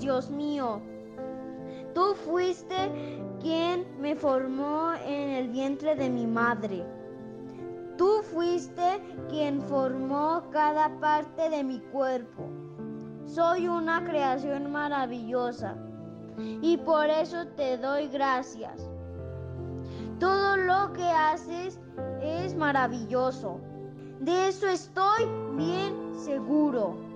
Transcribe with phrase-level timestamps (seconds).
[0.00, 0.80] Dios mío.
[1.94, 2.90] Tú fuiste
[3.38, 6.84] quien me formó en el vientre de mi madre.
[7.98, 12.48] Tú fuiste quien formó cada parte de mi cuerpo.
[13.26, 15.76] Soy una creación maravillosa
[16.62, 18.90] y por eso te doy gracias.
[20.18, 21.78] Todo lo que haces
[22.22, 23.60] es maravilloso.
[24.20, 25.26] De eso estoy
[25.56, 27.09] bien seguro.